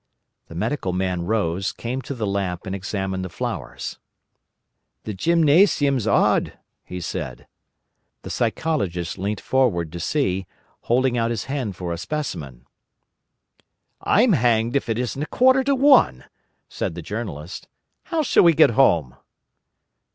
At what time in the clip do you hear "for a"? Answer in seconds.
11.75-11.99